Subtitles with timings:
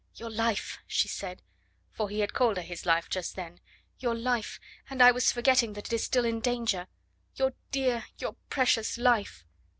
[0.15, 1.43] "Your life," she said
[1.91, 3.59] for he had called her his life just then,
[3.99, 6.87] "your life and I was forgetting that it is still in danger...
[7.35, 9.45] your dear, your precious life!"